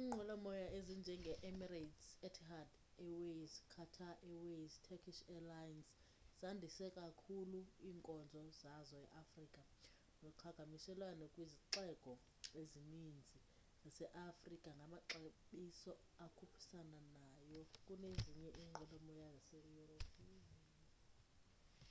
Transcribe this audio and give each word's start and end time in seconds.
iinqwelomoya 0.00 0.66
ezinjenge 0.78 1.32
emirates 1.50 2.06
etihad 2.28 2.68
airways 3.06 3.54
qatar 3.74 4.14
airways 4.28 4.72
neturkish 4.76 5.20
airlines 5.34 5.86
zandise 6.40 6.86
kakhulu 6.98 7.60
iinkonzo 7.88 8.42
zazo 8.60 8.96
eafrika 9.18 9.62
noqhakamshelwano 10.22 11.24
kwizixeko 11.34 12.12
ezininzi 12.60 13.38
zase 13.82 14.04
afrika 14.30 14.68
ngamaxabiso 14.78 15.92
akhuphisana 16.24 16.98
nayo 17.16 17.62
kunezinye 17.86 18.50
inwelomoya 18.62 19.28
zase 19.34 19.56
europe 19.78 20.16